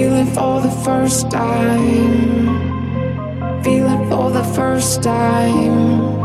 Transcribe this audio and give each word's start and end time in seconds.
I 0.00 0.02
feel 0.02 0.14
it 0.14 0.34
for 0.34 0.60
the 0.62 0.70
first 0.82 1.30
time. 1.30 2.56
Feel 3.62 3.86
it 3.86 4.08
for 4.08 4.30
the 4.30 4.44
first 4.54 5.02
time. 5.02 6.19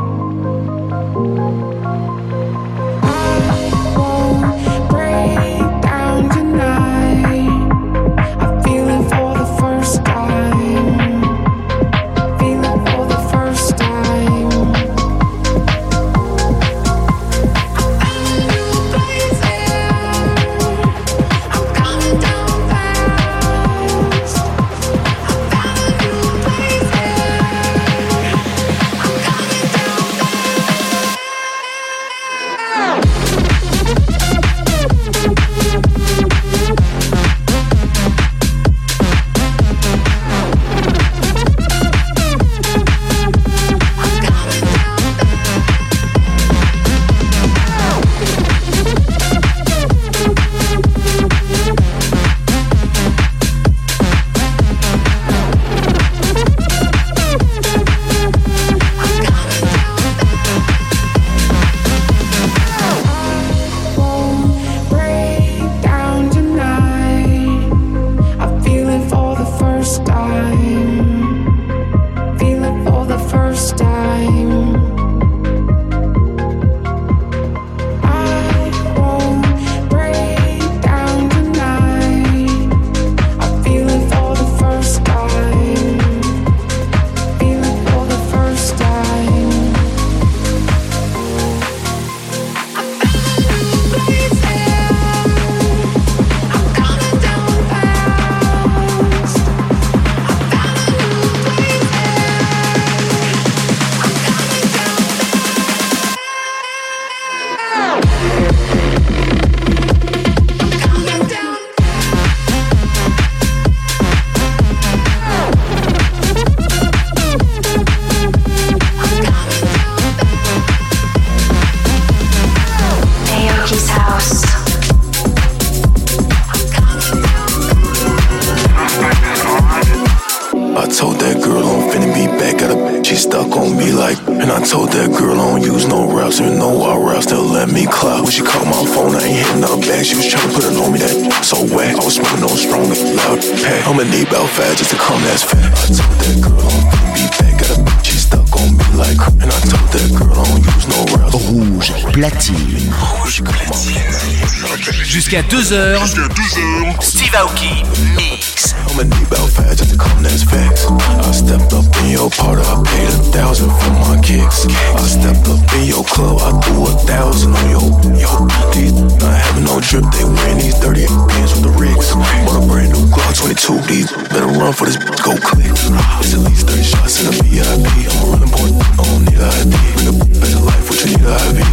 Jusqu'à 155.26 155.42
2h, 155.42 157.02
Steve 157.02 157.34
Aoki 157.34 157.82
Mix. 158.16 158.76
I'ma 158.86 159.02
need 159.10 159.26
about 159.26 159.50
five 159.50 159.76
just 159.76 159.90
to 159.90 159.98
come, 159.98 160.22
that's 160.22 160.44
facts. 160.44 160.86
I 160.86 161.32
stepped 161.32 161.74
up 161.74 161.86
in 162.04 162.12
your 162.14 162.30
party, 162.30 162.62
I 162.62 162.78
paid 162.86 163.10
a 163.10 163.18
thousand 163.34 163.74
for 163.74 163.90
my 164.06 164.22
kicks. 164.22 164.68
I 164.70 165.02
stepped 165.02 165.50
up 165.50 165.58
in 165.82 165.90
your 165.90 166.04
club, 166.06 166.38
I 166.46 166.54
threw 166.62 166.86
a 166.86 166.94
thousand 167.10 167.58
on 167.58 167.70
your, 167.74 167.90
yo. 168.22 168.30
These 168.70 168.94
not 169.18 169.34
having 169.34 169.66
no 169.66 169.82
drip, 169.82 170.06
they 170.14 170.30
wearing 170.30 170.62
these 170.62 170.78
dirty 170.78 171.10
pants 171.10 171.58
with 171.58 171.66
the 171.66 171.74
rigs. 171.74 172.14
Bought 172.46 172.62
a 172.62 172.68
brand 172.70 172.94
new 172.94 173.10
Glock 173.10 173.34
22, 173.34 173.82
these 173.90 174.12
better 174.30 174.46
run 174.46 174.74
for 174.74 174.86
this, 174.86 175.02
go 175.26 175.34
click. 175.42 175.74
It's 176.22 176.38
at 176.38 176.46
least 176.46 176.70
30 176.70 176.84
shots 176.86 177.26
in 177.26 177.34
a 177.34 177.42
VIP. 177.50 178.14
I'm 178.14 178.22
a 178.22 178.26
running 178.30 178.54
boy, 178.54 178.78
I 178.78 179.02
don't 179.02 179.26
need 179.26 179.42
a 179.42 179.50
ID. 179.50 179.74
Bring 179.74 180.22
a 180.22 180.26
better 180.38 180.62
life, 180.62 180.86
what 180.86 181.02
you 181.02 181.18
need 181.18 181.26
a 181.26 181.34
ID. 181.34 181.66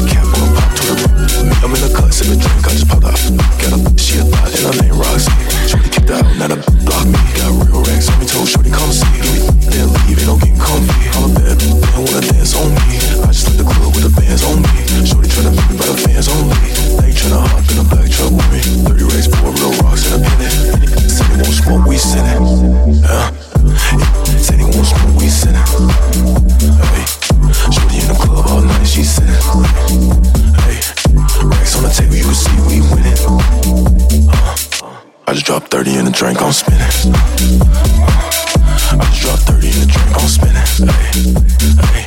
fresh. 0.00 0.09
drink, 36.20 36.42
on 36.42 36.52
spinning. 36.52 36.82
I 36.82 36.84
just 39.08 39.22
dropped 39.22 39.42
30 39.44 39.68
in 39.68 39.80
the 39.80 39.86
drink, 39.86 40.16
on 40.16 40.28
spinning. 40.28 40.56
Ay, 40.86 41.24
ay. 41.80 42.04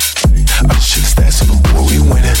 I 0.62 0.74
just 0.74 0.94
hit 0.94 1.02
the 1.02 1.08
stats 1.10 1.42
of 1.42 1.48
the 1.48 1.56
war, 1.74 1.82
we 1.90 1.98
winning. 1.98 2.33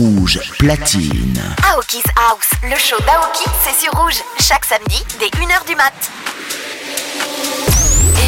Rouge 0.00 0.40
Platine. 0.58 1.38
Aoki's 1.74 2.02
House, 2.16 2.48
le 2.62 2.76
show 2.78 2.96
d'Aoki, 3.04 3.44
c'est 3.62 3.84
sur 3.84 3.92
Rouge, 4.00 4.22
chaque 4.40 4.64
samedi 4.64 5.04
dès 5.18 5.26
1h 5.26 5.66
du 5.66 5.76
mat. 5.76 5.92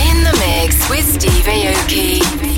In 0.05 0.23
the 0.23 0.37
mix 0.39 0.77
with 0.91 1.15
Steve 1.15 1.49
Aoki. 1.49 2.52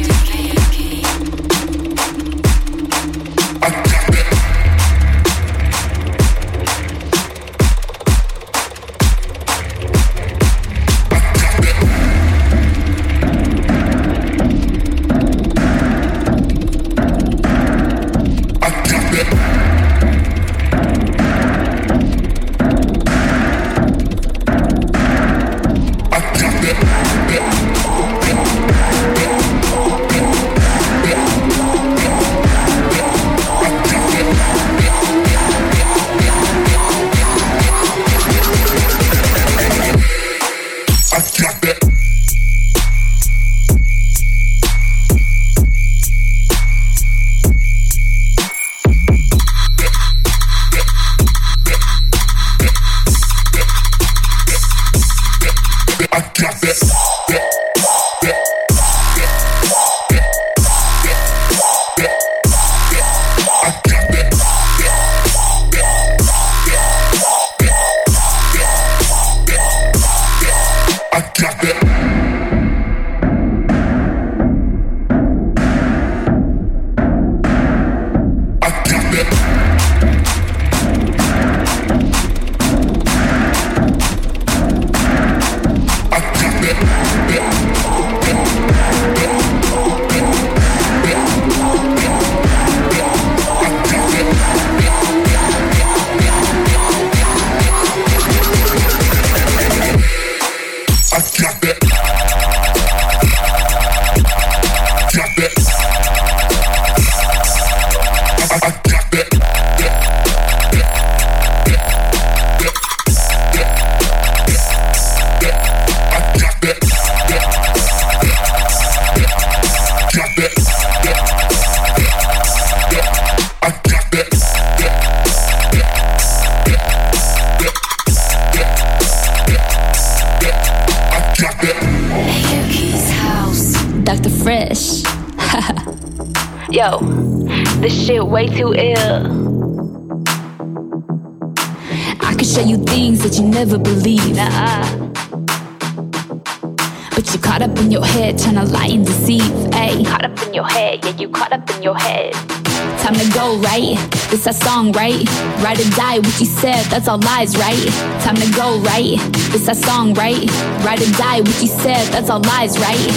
A 154.47 154.53
song, 154.53 154.93
right? 154.93 155.25
Ride 155.63 155.81
or 155.81 155.91
die, 155.97 156.19
what 156.19 156.39
you 156.41 156.47
said, 156.47 156.85
that's 156.87 157.09
all 157.09 157.19
lies, 157.19 157.57
right? 157.57 157.87
Time 158.21 158.37
to 158.37 158.51
go, 158.53 158.79
right? 158.81 159.17
It's 159.55 159.67
that 159.67 159.77
song, 159.77 160.13
right? 160.15 160.45
Ride 160.85 161.01
or 161.01 161.11
die, 161.17 161.41
what 161.41 161.63
you 161.63 161.69
said, 161.69 162.05
that's 162.13 162.29
all 162.29 162.41
lies, 162.41 162.79
right? 162.79 163.09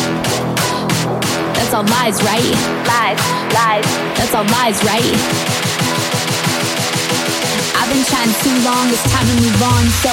That's 1.55 1.73
all 1.73 1.83
lies, 1.83 2.23
right? 2.23 2.47
Lies, 2.87 3.19
lies, 3.51 3.87
that's 4.15 4.33
all 4.35 4.45
lies, 4.55 4.79
right? 4.87 5.11
I've 7.75 7.89
been 7.91 8.05
trying 8.07 8.31
too 8.39 8.55
long, 8.63 8.87
it's 8.87 9.03
time 9.11 9.27
to 9.27 9.35
move 9.43 9.61
on, 9.67 9.83
so 9.99 10.11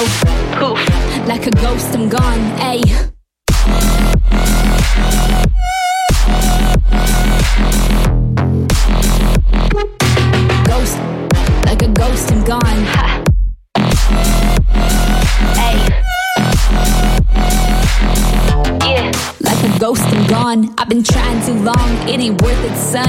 poof, 0.59 1.28
like 1.28 1.47
a 1.47 1.50
ghost, 1.62 1.94
I'm 1.94 2.09
gone, 2.09 2.42
ayy. 2.59 3.13
A 12.44 12.46
ghost, 12.46 12.76
Hey. 15.56 15.76
Yeah, 18.82 19.12
like 19.40 19.62
a 19.64 19.78
ghost, 19.78 20.02
I'm 20.02 20.26
gone. 20.26 20.74
I've 20.78 20.88
been 20.88 21.02
trying 21.02 21.44
too 21.44 21.54
long, 21.54 22.08
it 22.08 22.20
ain't 22.20 22.42
worth 22.42 22.64
it, 22.64 22.76
son. 22.76 23.08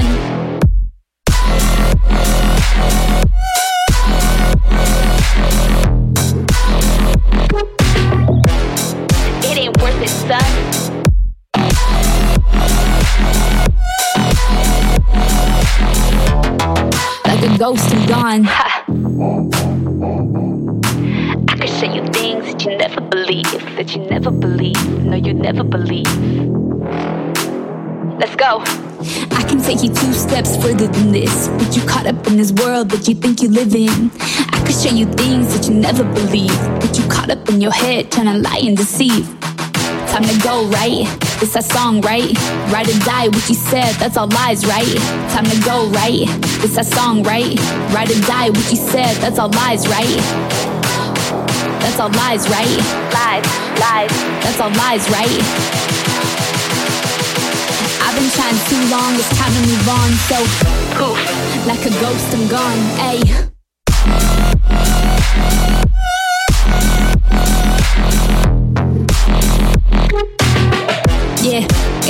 It 9.44 9.58
ain't 9.58 9.76
worth 9.82 10.02
it, 10.02 10.08
son. 10.08 10.52
Like 17.24 17.42
a 17.42 17.58
ghost, 17.58 17.94
I'm 17.94 18.06
gone. 18.06 18.48
I 18.96 19.04
could 21.58 21.68
show 21.68 21.92
you 21.92 22.02
things 22.12 22.46
that 22.46 22.64
you 22.64 22.78
never 22.78 23.02
believe, 23.02 23.76
that 23.76 23.94
you 23.94 24.00
never 24.06 24.30
believe, 24.30 25.04
no, 25.04 25.16
you 25.16 25.34
never 25.34 25.62
believe. 25.62 26.06
Let's 28.18 28.34
go. 28.36 28.62
I 29.36 29.44
can 29.46 29.60
take 29.60 29.82
you 29.82 29.90
two 29.90 30.14
steps 30.14 30.56
further 30.56 30.86
than 30.86 31.12
this. 31.12 31.48
But 31.48 31.76
you 31.76 31.82
caught 31.86 32.06
up 32.06 32.26
in 32.26 32.38
this 32.38 32.52
world 32.52 32.88
that 32.88 33.06
you 33.06 33.14
think 33.14 33.42
you 33.42 33.50
live 33.50 33.74
in. 33.74 34.10
I 34.18 34.62
could 34.64 34.74
show 34.74 34.94
you 34.94 35.04
things 35.12 35.52
that 35.54 35.68
you 35.68 35.74
never 35.78 36.02
believe. 36.02 36.58
But 36.80 36.96
you 36.98 37.06
caught 37.08 37.28
up 37.28 37.46
in 37.50 37.60
your 37.60 37.72
head 37.72 38.10
trying 38.10 38.32
to 38.32 38.38
lie 38.38 38.62
and 38.62 38.78
deceive. 38.78 39.28
Time 40.08 40.24
to 40.24 40.40
go, 40.42 40.64
right? 40.68 41.25
It's 41.38 41.52
that 41.52 41.64
song, 41.64 42.00
right? 42.00 42.32
Ride 42.72 42.88
or 42.88 42.98
die, 43.04 43.28
what 43.28 43.46
you 43.48 43.54
said, 43.54 43.92
that's 44.00 44.16
all 44.16 44.28
lies, 44.28 44.64
right? 44.64 44.88
Time 45.36 45.44
to 45.44 45.58
go, 45.60 45.86
right? 45.92 46.24
It's 46.64 46.76
that 46.76 46.86
song, 46.86 47.22
right? 47.22 47.52
Ride 47.92 48.08
or 48.08 48.20
die, 48.24 48.48
what 48.48 48.66
you 48.72 48.80
said, 48.80 49.12
that's 49.20 49.38
all 49.38 49.52
lies, 49.52 49.86
right? 49.86 50.16
That's 51.84 52.00
all 52.00 52.08
lies, 52.16 52.48
right? 52.48 52.80
Lies, 53.12 53.44
lies, 53.76 54.12
that's 54.40 54.60
all 54.64 54.72
lies, 54.80 55.04
right? 55.12 55.36
I've 58.00 58.16
been 58.16 58.32
trying 58.32 58.56
too 58.72 58.82
long, 58.88 59.12
it's 59.20 59.28
time 59.36 59.52
to 59.52 59.62
move 59.68 59.88
on, 59.92 60.10
so 60.32 60.38
poof, 60.96 61.20
like 61.68 61.84
a 61.84 61.92
ghost, 62.00 62.32
I'm 62.32 62.48
gone, 62.48 62.80
ayy. 63.12 63.55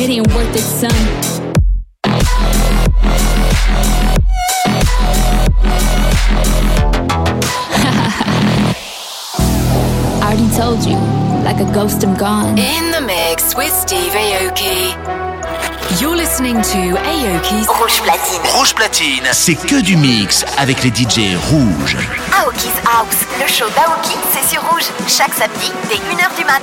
It 0.07 0.13
ain't 0.13 0.27
worth 0.35 0.55
it, 0.55 0.61
son. 0.61 0.91
I 10.23 10.23
already 10.23 10.49
told 10.57 10.85
you, 10.85 10.97
like 11.43 11.61
a 11.61 11.65
ghost, 11.75 12.05
I'm 12.05 12.17
gone. 12.17 12.59
In 12.59 12.93
the 12.93 13.01
mix 13.01 13.57
with 13.57 13.73
Steve 13.73 14.13
Aoki. 14.13 14.95
You're 16.01 16.17
listening 16.17 16.57
to 16.57 16.97
Aoki's 16.99 17.69
Rouge 17.81 18.01
platine. 18.03 18.43
Rouge 18.57 18.75
platine, 18.75 19.27
c'est 19.33 19.55
que 19.55 19.81
du 19.81 19.97
mix 19.97 20.45
avec 20.59 20.85
les 20.85 20.91
DJ 20.91 21.37
rouges. 21.51 21.97
Aoki's 22.33 22.79
House. 22.85 23.25
Le 23.41 23.47
show 23.49 23.67
d'Aoki, 23.71 24.17
c'est 24.33 24.47
sur 24.55 24.63
Rouge. 24.71 24.85
Chaque 25.09 25.35
samedi, 25.35 25.73
dès 25.89 25.97
1h 25.97 26.37
du 26.39 26.45
mat. 26.45 26.63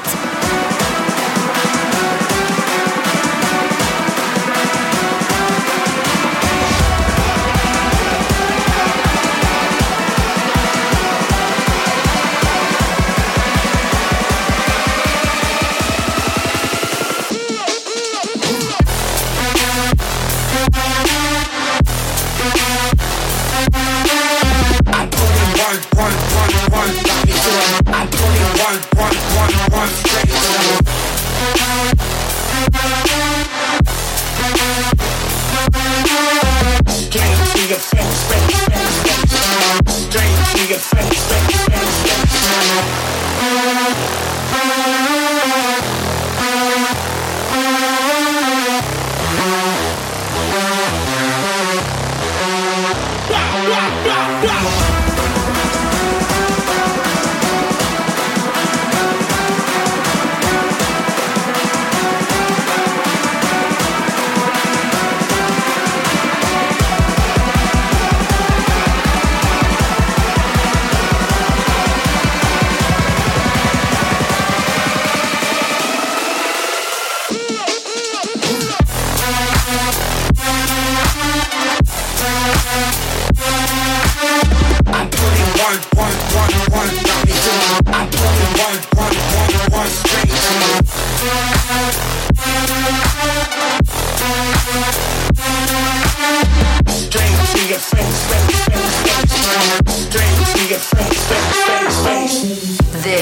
This 37.91 37.99
is 37.99 38.23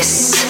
Steve 0.02 0.41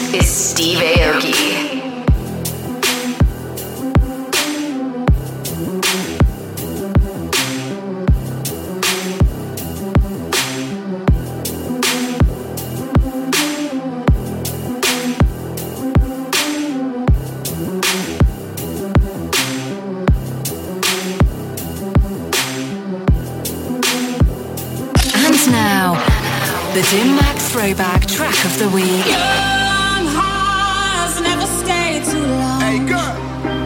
Track 28.22 28.46
of 28.46 28.60
the 28.60 28.70
Week. 28.70 28.86
Young 28.86 30.06
hearts 30.14 31.18
never 31.22 31.48
stay 31.58 32.06
too 32.06 32.22
long. 32.22 32.62
Hey 32.62 32.78
girl, 32.86 33.18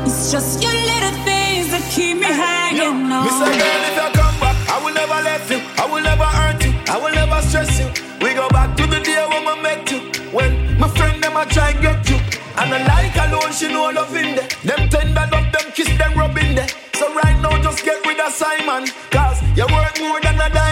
It's 0.08 0.32
just 0.32 0.64
your 0.64 0.72
little 0.72 1.12
things 1.28 1.76
that 1.76 1.84
keep 1.92 2.16
me 2.24 2.32
hanging 2.32 3.12
on. 3.12 3.28
Me 3.28 3.32
say, 3.36 3.52
girl, 3.52 3.84
if 3.84 3.96
you 4.00 4.10
come 4.16 4.38
back, 4.40 4.56
I 4.72 4.80
will 4.80 4.96
never 4.96 5.20
let 5.28 5.44
you. 5.52 5.60
I 5.76 5.84
will 5.92 6.00
never 6.00 6.24
hurt 6.24 6.64
you. 6.64 6.72
I 6.88 6.96
will 6.96 7.12
never 7.12 7.42
stress 7.44 7.68
you. 7.84 7.88
We 8.24 8.32
go 8.34 8.48
back 8.48 8.78
to 8.80 8.88
the 8.88 9.02
day 9.04 9.28
when 9.28 9.44
we 9.44 9.62
met 9.62 9.92
you. 9.92 10.00
When 10.32 10.80
my 10.80 10.88
friend 10.88 11.22
them 11.22 11.36
a 11.36 11.44
try 11.52 11.72
and 11.76 11.82
get 11.84 12.08
you. 12.08 12.16
And 12.56 12.72
I 12.72 12.80
like 12.88 13.16
alone, 13.28 13.52
she 13.52 13.68
know 13.68 13.92
love 13.92 14.16
in 14.16 14.40
there. 14.40 14.48
Them 14.64 14.88
tender 14.88 15.28
love, 15.36 15.52
them 15.52 15.68
kiss, 15.76 15.92
them 16.00 16.16
rub 16.16 16.38
in 16.38 16.56
there. 16.56 16.70
So 16.96 17.12
right 17.14 17.36
now, 17.44 17.60
just 17.62 17.84
get 17.84 18.00
rid 18.08 18.22
of 18.24 18.32
Simon. 18.32 18.88
Cause 19.12 19.44
you 19.52 19.68
worth 19.68 20.00
more 20.00 20.22
than 20.24 20.40
a 20.40 20.48
diamond. 20.48 20.65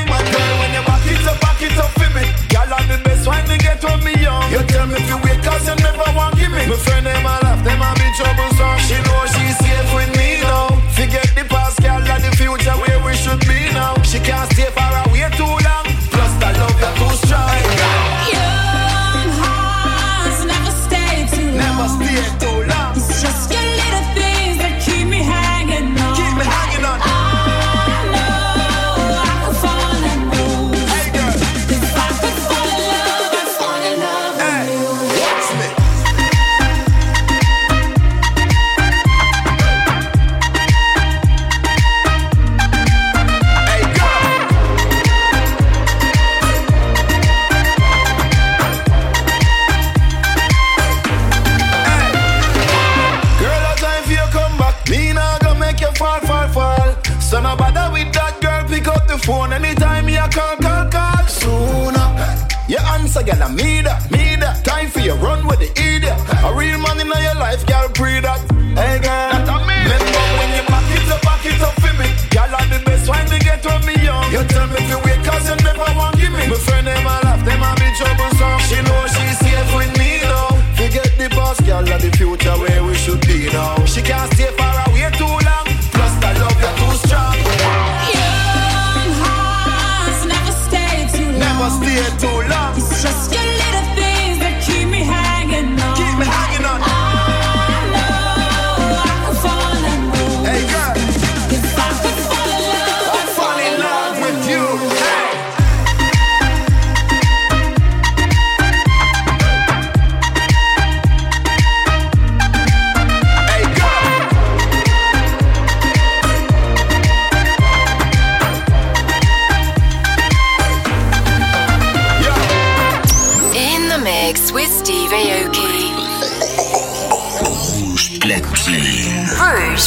Get 3.74 3.84
when 3.84 4.04
me 4.04 4.14
young. 4.22 4.52
You 4.52 4.62
tell 4.68 4.88
me 4.88 4.96
if 4.96 5.10
you 5.10 5.18
wait, 5.24 5.42
cause 5.44 5.68
you 5.68 5.76
never 5.76 6.10
want 6.16 6.36
give 6.36 6.52
me. 6.52 6.66
My 6.68 6.76
friend, 6.76 7.06
them 7.06 7.26
a 7.26 7.36
laugh, 7.42 7.64
them 7.64 7.82
a 7.82 7.90
be 7.96 8.08
troublesome. 8.18 8.78
She 8.86 8.98
know 9.06 9.22
she's 9.34 9.58
safe 9.58 9.90
with 9.96 10.12
me 10.18 10.42
now. 10.42 10.68
Forget 10.94 11.30
the 11.36 11.46
past, 11.50 11.82
girl, 11.82 12.02
and 12.02 12.24
the 12.24 12.32
future 12.36 12.78
where 12.82 13.00
we 13.06 13.14
should 13.16 13.40
be 13.42 13.72
now. 13.74 14.02
She 14.04 14.20
can't 14.20 14.52
stay 14.54 14.70
far 14.72 15.08
away 15.08 15.13
bother 57.74 57.94
with 57.94 58.14
that 58.14 58.40
girl. 58.42 58.64
Pick 58.70 58.88
up 58.88 59.08
the 59.08 59.18
phone 59.18 59.54
anytime 59.54 60.08
you 60.10 60.24
call, 60.32 60.56
call, 60.58 60.86
call. 60.90 61.26
Sooner. 61.28 62.08
You 62.68 62.80
answer, 62.96 63.24
girl, 63.24 63.44
I 63.44 63.52
me 63.52 63.82
that, 63.82 64.10
me 64.12 64.36
that. 64.40 64.64
Time 64.64 64.90
for 64.90 65.00
you 65.00 65.14
run 65.16 65.46
with 65.46 65.60
the 65.60 65.70
idiot. 65.76 66.16
A 66.46 66.54
real 66.54 66.80
man 66.80 67.00
in 67.00 67.08
your 67.08 67.36
life, 67.36 67.66
girl, 67.66 67.90
pre 67.90 68.22
that. 68.22 68.40
Hey, 68.78 68.98
girl. 69.02 69.30
That 69.34 69.50
a 69.50 69.58
me. 69.68 69.78
Remember 69.84 70.24
when 70.40 70.50
you 70.56 70.64
back 70.70 70.88
it 70.96 71.12
up, 71.12 71.22
back 71.22 71.46
it 71.46 71.62
up 71.62 71.76
for 71.82 71.94
me. 72.00 72.08
Girl, 72.32 72.52
I'm 72.56 72.70
the 72.70 72.80
best 72.86 73.10
wine 73.10 73.28
to 73.28 73.38
get 73.40 73.62
when 73.66 73.82
me 73.86 73.96
young. 74.02 74.32
You 74.32 74.42
tell 74.48 74.68
me 74.68 74.78
if 74.80 74.90
you 74.90 75.00
wait, 75.04 75.22
cause 75.26 75.46
you 75.50 75.58
never 75.62 75.90
want 75.98 76.16
give 76.18 76.32
me. 76.32 76.48
My 76.48 76.56
friend, 76.56 76.88
them 76.88 77.06
a 77.06 77.16
laugh, 77.26 77.42
them 77.44 77.62
a 77.62 77.70
be 77.76 77.88
troublesome. 78.00 78.60
She 78.70 78.80
know 78.82 79.02
she's 79.12 79.38
safe 79.44 79.72
with 79.76 79.92
me 80.00 80.24
now. 80.24 80.56
Forget 80.80 81.12
the 81.20 81.28
past, 81.36 81.66
girl, 81.68 81.84
and 81.84 82.02
the 82.02 82.12
future 82.16 82.56
where 82.58 82.82
we 82.84 82.96
should 82.96 83.22
be 83.28 83.52
now. 83.52 83.76
She 83.86 84.02
can't 84.02 84.32
stay 84.34 84.52
far 84.56 84.88
away 84.88 84.93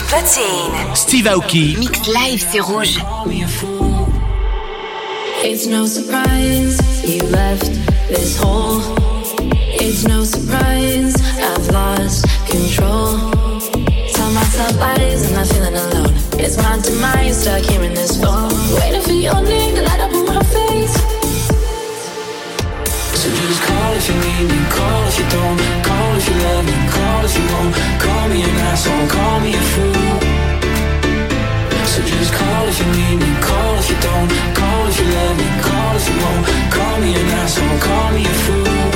platine. 0.06 0.94
Steve 0.94 1.26
Aoki. 1.26 1.76
Mix 1.78 2.06
live, 2.06 2.44
c'est 2.50 2.60
rouge. 2.60 2.98
It's 5.44 5.66
no 5.66 5.86
surprise 5.86 6.78
you 7.04 7.22
left 7.30 7.70
this 8.08 8.36
hole. 8.38 8.80
It's 9.78 10.06
no 10.06 10.24
surprise 10.24 11.14
I've 11.38 11.68
lost 11.70 12.24
control. 12.48 13.18
Tell 14.12 14.30
myself 14.32 14.78
lies, 14.80 15.26
I'm 15.26 15.34
not 15.34 15.46
feeling 15.46 15.74
alone. 15.74 16.14
It's 16.38 16.56
my 16.56 16.78
demise, 16.82 17.42
stuck 17.42 17.62
here 17.62 17.82
in 17.82 17.94
this 17.94 18.20
phone. 18.20 18.52
Waiting 18.78 19.02
for 19.02 19.12
your 19.12 19.40
name 19.42 19.74
to 19.76 19.82
light 19.82 20.00
up 20.00 20.12
on 20.14 20.26
my 20.26 20.42
face. 20.42 20.94
So 23.14 23.28
just 23.30 23.62
call 23.62 23.92
if 23.94 24.08
you 24.08 24.14
need 24.14 24.46
me, 24.50 24.58
call 24.70 25.06
if 25.08 25.18
you 25.18 25.26
don't, 25.30 25.58
call 25.84 26.16
if 26.16 26.28
you 26.28 26.36
love 26.46 26.64
me, 26.64 26.76
call 26.90 27.24
if 27.24 27.36
you 27.38 27.44
won't. 27.52 27.74
Call 28.00 28.15
me 28.28 28.42
an 28.42 28.56
asshole, 28.70 29.08
call 29.08 29.40
me 29.40 29.52
a 29.54 29.64
fool. 29.72 30.18
So 31.92 32.02
just 32.02 32.32
call 32.32 32.68
if 32.68 32.78
you 32.80 32.88
need 32.98 33.18
me, 33.20 33.30
call 33.40 33.74
if 33.78 33.90
you 33.90 33.98
don't, 34.00 34.30
call 34.54 34.86
if 34.88 34.98
you 35.00 35.06
love 35.16 35.36
me, 35.38 35.48
call 35.62 35.96
if 35.96 36.08
you 36.08 36.16
won't. 36.22 36.46
Call 36.72 37.00
me 37.00 37.14
an 37.14 37.26
asshole, 37.40 37.78
call 37.78 38.12
me 38.12 38.22
a 38.24 38.34
fool. 38.44 38.95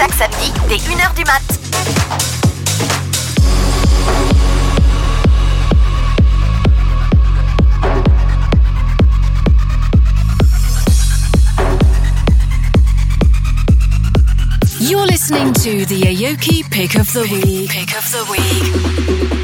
chaque 0.00 0.14
samedi 0.14 0.50
dès 0.66 0.76
1h 0.76 1.14
du 1.14 1.24
mat. 1.24 1.42
You're 14.80 15.04
listening 15.04 15.52
to 15.52 15.84
the 15.84 16.00
Aoki 16.06 16.64
Pick 16.70 16.94
of 16.98 17.12
the 17.12 17.28
Week. 17.30 17.68
Pick 17.68 17.94
of 17.94 18.10
the 18.10 18.24
Week. 18.30 19.39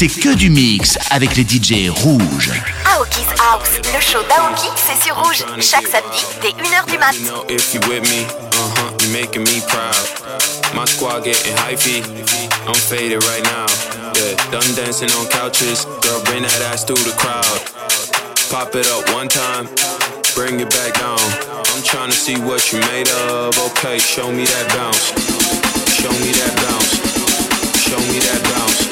C'est 0.00 0.08
que 0.08 0.34
du 0.34 0.48
mix 0.48 0.96
avec 1.10 1.36
les 1.36 1.42
DJ 1.42 1.90
rouges. 1.90 2.52
Aoki's 2.86 3.28
House, 3.38 3.68
le 3.92 4.00
show 4.00 4.20
d'Aoki, 4.30 4.70
c'est 4.74 5.04
sur 5.04 5.14
Rouge. 5.14 5.44
Chaque 5.60 5.86
samedi, 5.88 6.24
dès 6.40 6.52
1h 6.56 6.90
du 6.90 6.96
mat. 6.96 7.12
If 7.50 7.74
you 7.74 7.80
with 7.86 8.08
me, 8.08 8.24
uh-huh, 8.24 9.04
you 9.04 9.12
making 9.12 9.42
me 9.42 9.60
proud. 9.68 9.92
My 10.74 10.86
squad 10.86 11.24
getting 11.24 11.54
hyphy, 11.54 12.00
I'm 12.66 12.72
faded 12.72 13.22
right 13.24 13.44
now. 13.44 13.66
Yeah, 14.16 14.36
done 14.50 14.74
dancing 14.74 15.10
on 15.20 15.26
couches, 15.26 15.84
girl, 16.00 16.22
bring 16.24 16.44
that 16.44 16.62
ass 16.72 16.82
through 16.82 17.04
the 17.04 17.12
crowd. 17.20 17.60
Pop 18.48 18.74
it 18.74 18.88
up 18.88 19.04
one 19.12 19.28
time, 19.28 19.68
bring 20.34 20.60
it 20.60 20.70
back 20.70 20.94
down. 20.98 21.20
I'm 21.76 21.82
trying 21.84 22.08
to 22.08 22.16
see 22.16 22.40
what 22.40 22.72
you 22.72 22.80
made 22.88 23.10
of. 23.28 23.52
Okay, 23.76 23.98
show 23.98 24.32
me 24.32 24.46
that 24.46 24.66
bounce. 24.72 25.12
Show 25.92 26.12
me 26.24 26.32
that 26.40 26.56
bounce. 26.56 26.88
Show 27.84 28.00
me 28.08 28.18
that 28.20 28.40
bounce. 28.44 28.89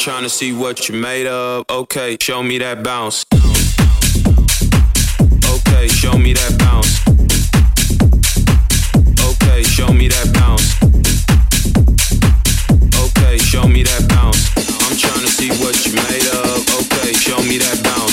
Trying 0.00 0.22
to 0.22 0.30
see 0.30 0.50
what 0.50 0.88
you 0.88 0.94
made 0.94 1.26
of. 1.26 1.62
Okay, 1.68 2.16
show 2.22 2.42
me 2.42 2.56
that 2.56 2.82
bounce. 2.82 3.26
Okay, 5.52 5.88
show 5.88 6.16
me 6.16 6.32
that 6.32 6.56
bounce. 6.58 7.04
Okay, 9.28 9.62
show 9.62 9.92
me 9.92 10.08
that 10.08 10.32
bounce. 10.32 10.80
Okay, 13.04 13.36
show 13.36 13.68
me 13.68 13.82
that 13.82 14.08
bounce. 14.08 14.48
I'm 14.56 14.96
trying 14.96 15.20
to 15.20 15.28
see 15.28 15.50
what 15.60 15.76
you 15.84 15.92
made 15.92 16.26
of. 16.32 16.64
Okay, 16.80 17.12
show 17.12 17.42
me 17.42 17.58
that 17.58 17.82
bounce. 17.84 18.09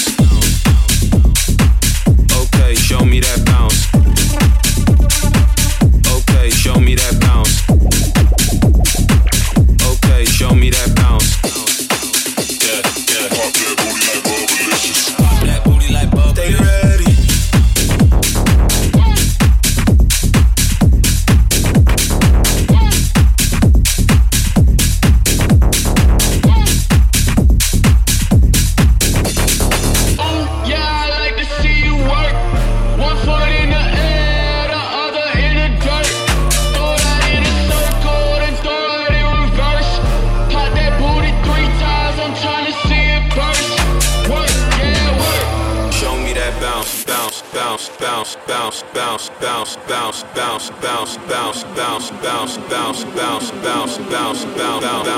Bounce, 49.41 49.75
bounce, 49.87 50.23
bounce, 50.35 50.69
bounce, 50.81 51.17
bounce, 51.27 51.63
bounce, 51.63 52.11
bounce, 52.21 52.57
bounce, 52.57 53.03
bounce, 53.03 53.51
bounce, 53.51 53.97
bounce, 53.97 54.45
bounce, 54.49 55.17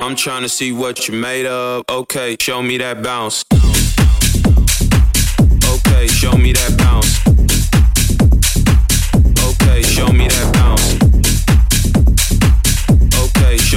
I'm 0.00 0.16
trying 0.16 0.42
to 0.42 0.48
see 0.48 0.72
what 0.72 1.08
you 1.08 1.14
made 1.14 1.46
of. 1.46 1.84
Okay, 1.88 2.36
show 2.40 2.60
me 2.60 2.76
that 2.78 3.02
bounce. 3.02 3.44
Okay, 5.64 6.06
show 6.08 6.32
me 6.32 6.52
that 6.52 6.76
bounce. 6.76 7.22
Okay, 9.46 9.82
show 9.82 10.12
me 10.12 10.28
that 10.28 10.52
bounce. 10.52 11.01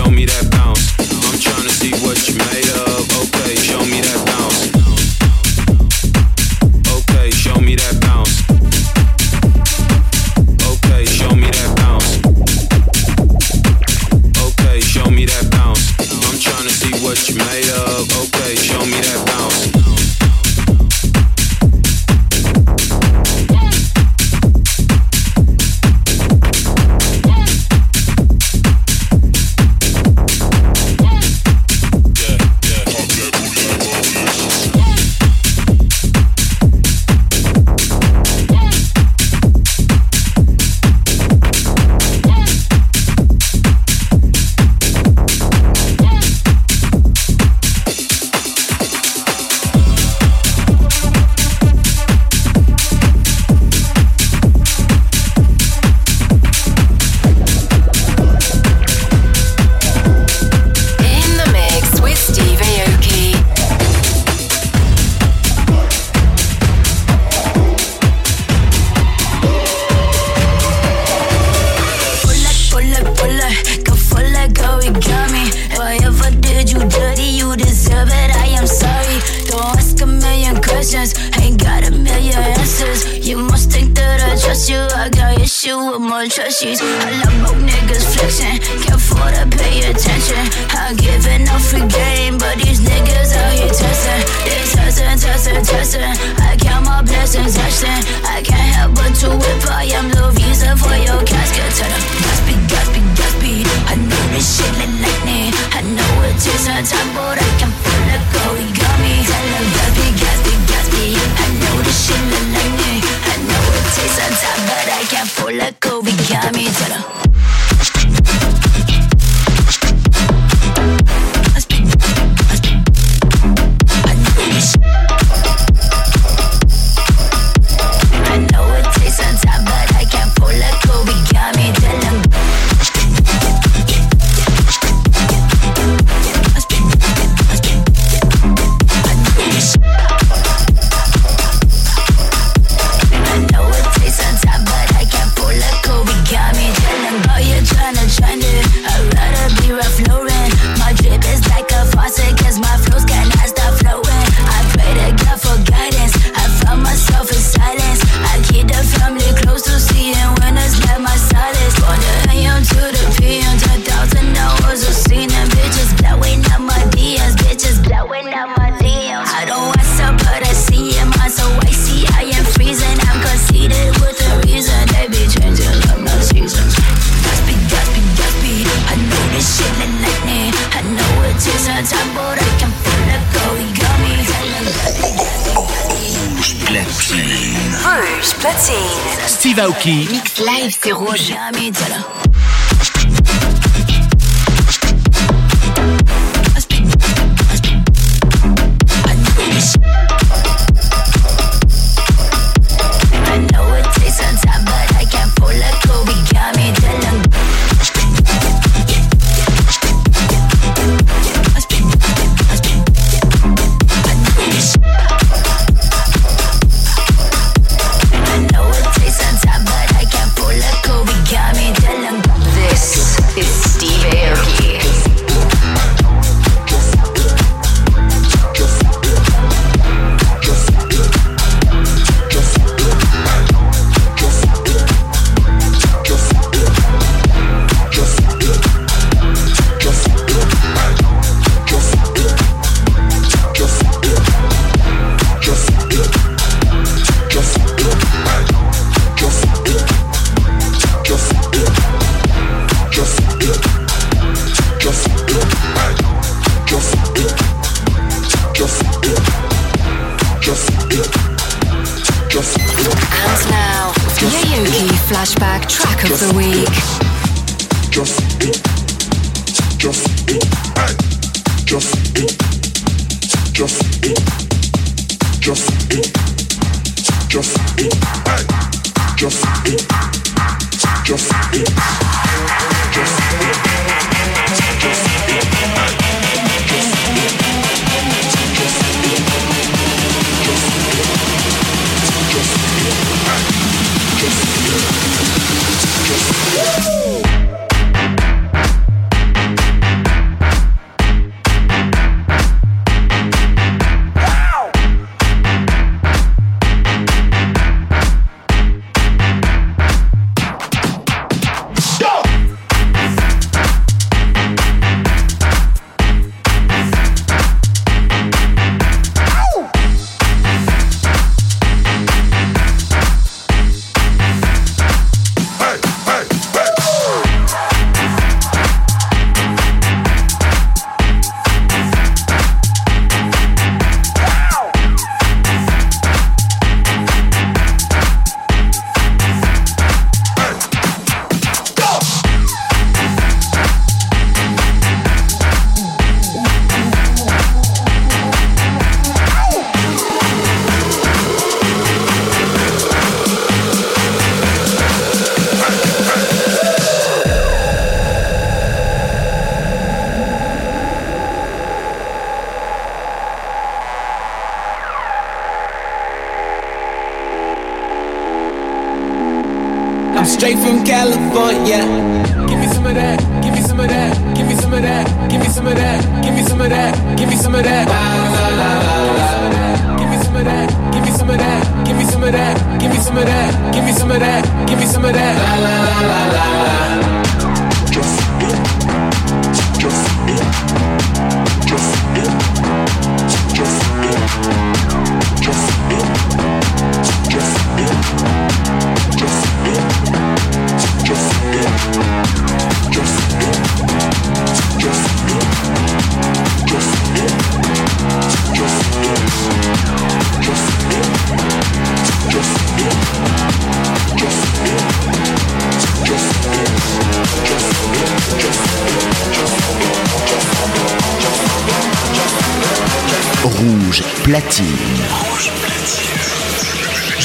Show 0.05 0.11
me 0.11 0.25
that 0.25 0.51
bounce. 0.51 0.93
I'm 0.99 1.39
trying 1.39 1.63
to 1.63 1.73
see 1.73 1.89
what 2.05 2.29
you 2.29 2.35
made 2.37 2.69
of. 2.85 3.09
Okay, 3.25 3.55
show 3.55 3.81
me 3.85 4.01
that 4.01 4.24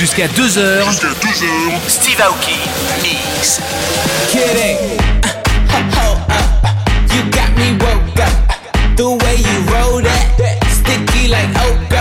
Jusqu'à 0.00 0.28
2h. 0.28 0.32
2h. 0.32 1.44
Steve 1.86 2.18
Aoki. 2.22 2.56
Mix. 3.02 3.60
Kidding. 4.30 4.98
Uh, 5.22 5.28
uh, 5.76 6.16
uh, 6.26 7.14
you 7.14 7.20
got 7.28 7.52
me 7.58 7.76
woke 7.76 8.18
up. 8.18 8.96
The 8.96 9.04
way 9.04 9.36
you 9.36 9.60
roll 9.68 10.00
that. 10.00 10.56
Sticky 10.72 11.28
like 11.28 11.50
okra. 11.68 12.00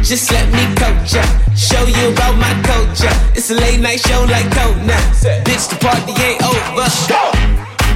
Just 0.00 0.30
let 0.30 0.46
me 0.52 0.62
coach 0.76 1.14
ya. 1.14 1.22
Show 1.56 1.84
you 1.88 2.12
about 2.12 2.36
my 2.38 2.54
culture. 2.62 3.10
It's 3.34 3.50
a 3.50 3.54
late 3.54 3.80
night 3.80 3.98
show 3.98 4.22
like 4.30 4.48
Kona. 4.54 4.94
Bitch, 5.42 5.68
the 5.68 5.76
party 5.82 6.14
ain't 6.22 6.40
over. 6.40 6.86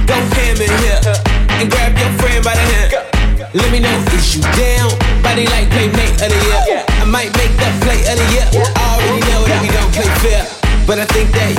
Go 0.05 0.15
ham 0.35 0.59
in 0.59 0.67
here. 0.83 0.99
And 1.47 1.71
grab 1.71 1.97
your 1.97 2.11
friend 2.19 2.43
by 2.43 2.55
the 2.55 2.65
hand. 2.75 3.09
Let 3.53 3.71
me 3.71 3.79
know, 3.79 4.03
is 4.11 4.35
you 4.35 4.41
down? 4.41 4.91
Body 5.23 5.47
like 5.47 5.69
playmate 5.71 6.21
of 6.21 6.27
the 6.27 6.67
year. 6.67 6.83
I 6.99 7.05
might 7.05 7.31
make 7.37 7.55
that 7.55 7.81
play 7.81 8.03
of 8.03 8.19
the 8.19 8.27
year. 8.35 8.78
But 10.89 10.97
I 10.97 11.05
think 11.05 11.29
that 11.33 11.58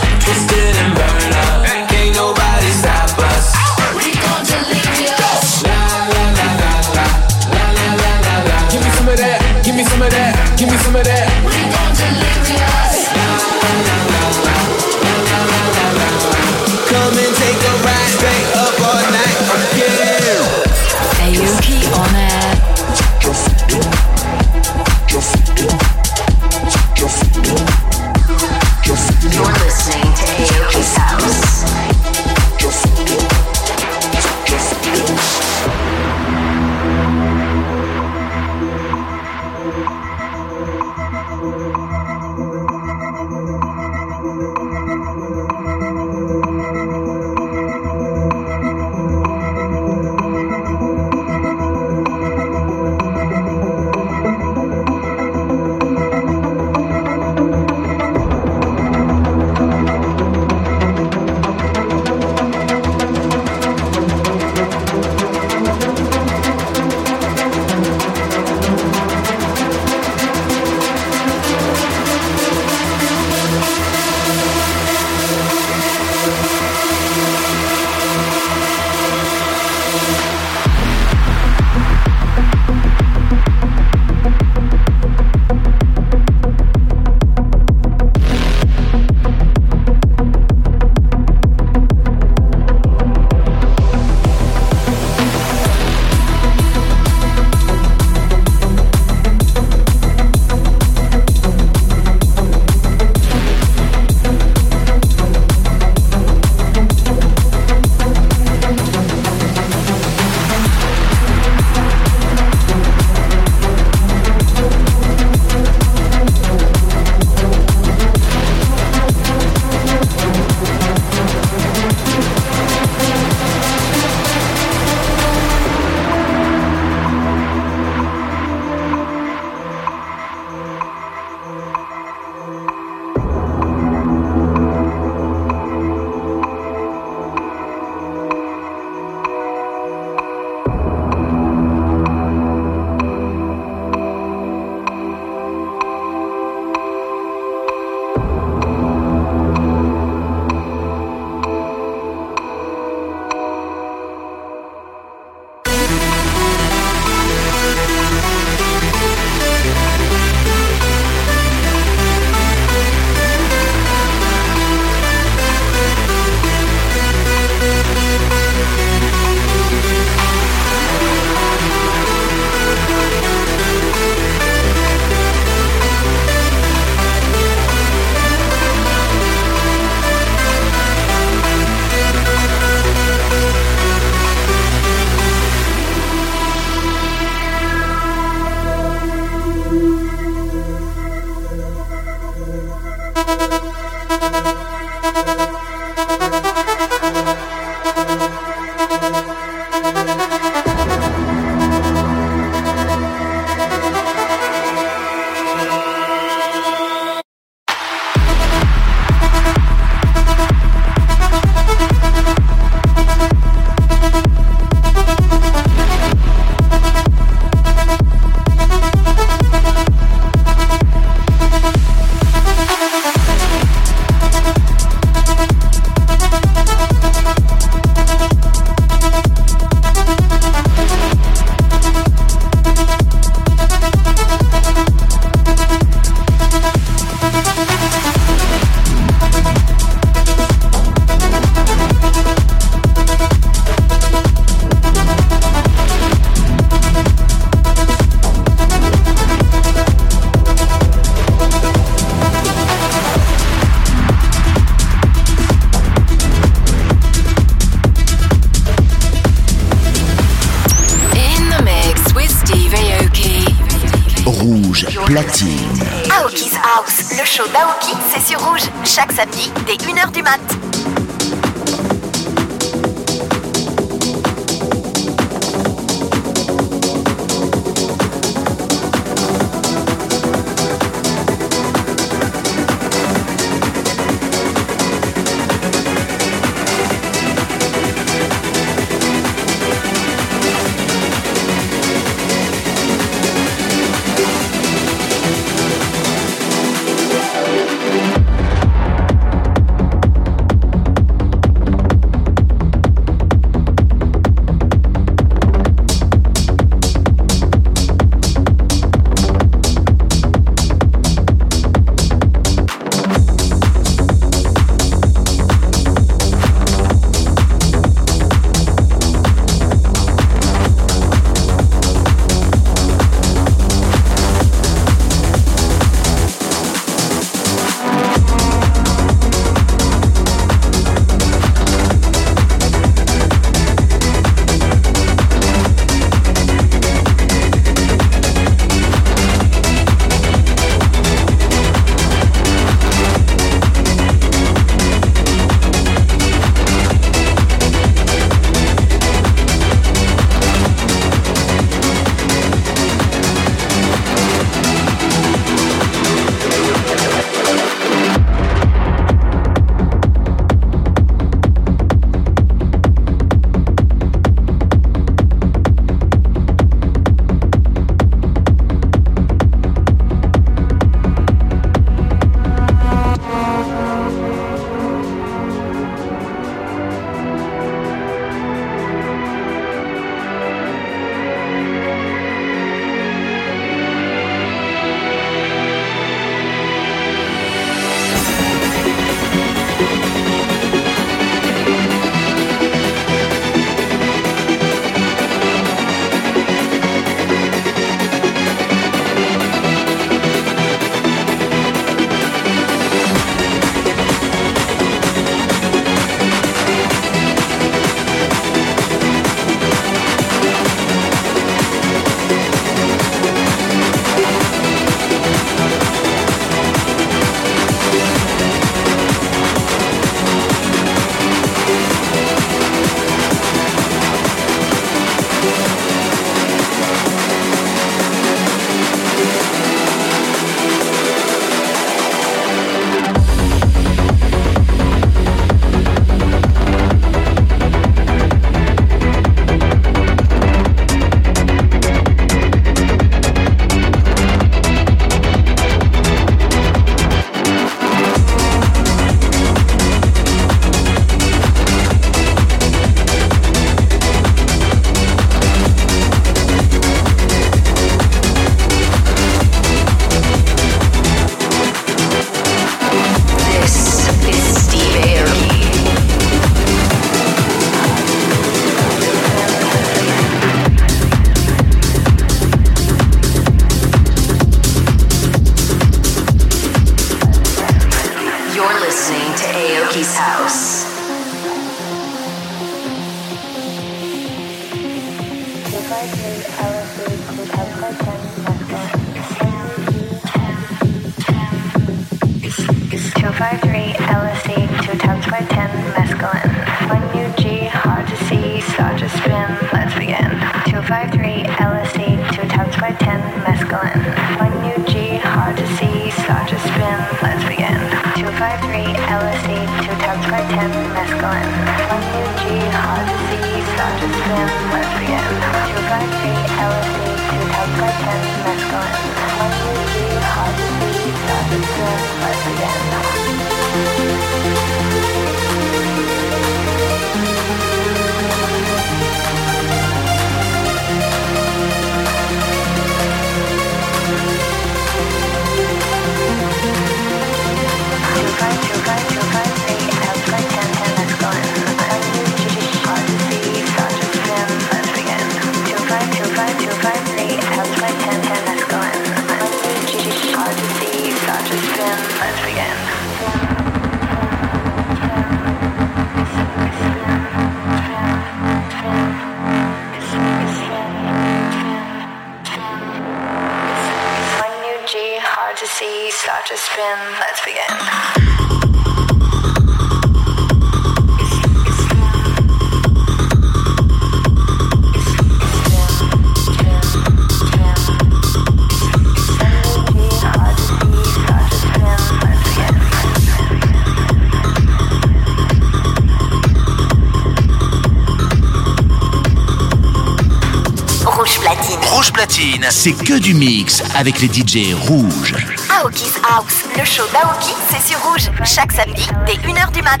Rouge 591.06 591.40
platine. 591.40 591.78
Rouge 591.86 592.12
platine. 592.12 592.66
C'est 592.68 592.92
que 592.92 593.18
du 593.18 593.32
mix 593.32 593.82
avec 593.94 594.20
les 594.20 594.28
DJ 594.28 594.74
rouges. 594.74 595.55
Aoki's 595.82 596.18
House. 596.22 596.64
Le 596.78 596.84
show 596.84 597.02
d'Aoki, 597.12 597.52
c'est 597.68 597.86
sur 597.86 598.02
Rouge, 598.02 598.30
chaque 598.44 598.72
samedi 598.72 599.06
dès 599.26 599.34
1h 599.34 599.72
du 599.72 599.82
mat. 599.82 600.00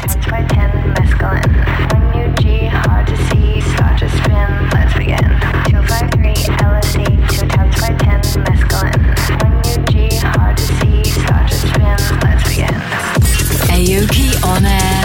Aoki 13.70 14.30
on 14.44 14.64
air. 14.64 14.95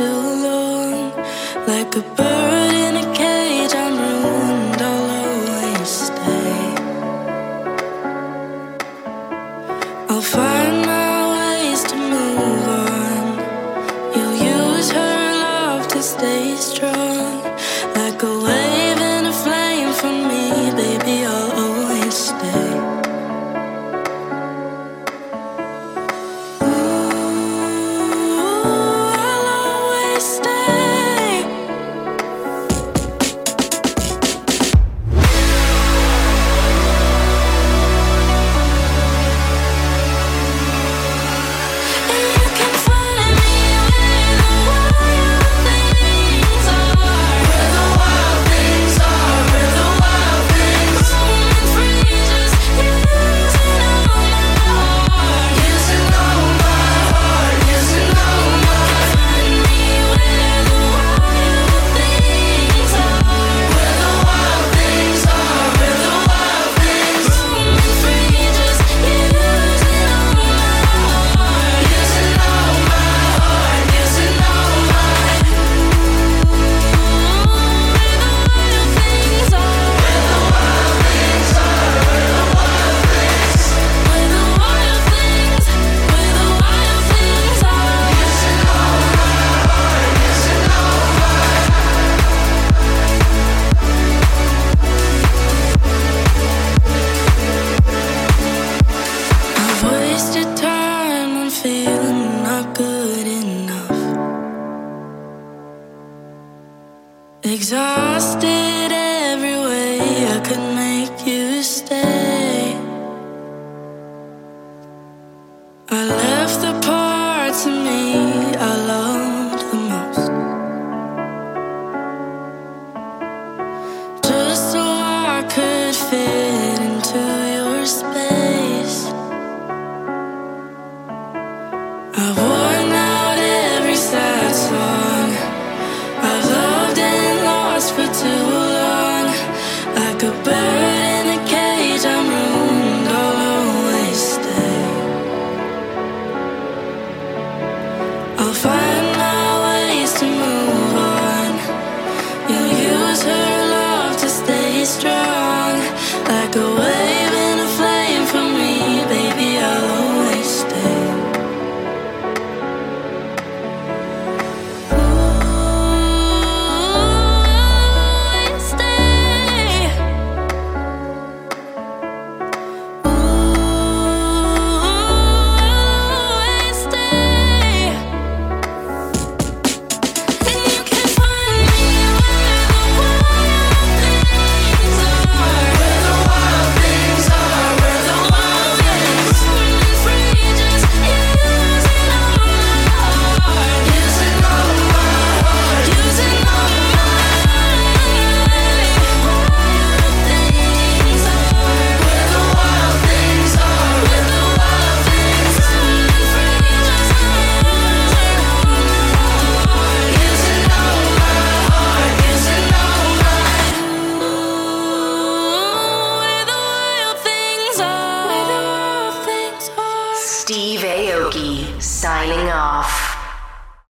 too 0.00 0.42
long, 0.46 1.12
like 1.66 1.94
a 1.96 2.00
bird. 2.16 2.39